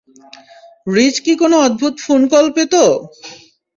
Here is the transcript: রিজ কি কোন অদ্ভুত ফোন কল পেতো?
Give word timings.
রিজ 0.87 1.15
কি 1.25 1.33
কোন 1.41 1.51
অদ্ভুত 1.65 1.95
ফোন 2.05 2.21
কল 2.31 2.45
পেতো? 2.55 2.83